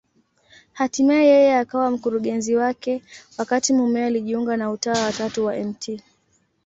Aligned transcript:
Hatimaye 0.77 1.23
yeye 1.31 1.51
akawa 1.61 1.87
mkurugenzi 1.93 2.55
wake, 2.61 3.03
wakati 3.37 3.73
mumewe 3.73 4.07
alijiunga 4.07 4.57
na 4.57 4.71
Utawa 4.71 5.05
wa 5.05 5.11
Tatu 5.13 5.45
wa 5.45 5.55
Mt. 5.57 6.01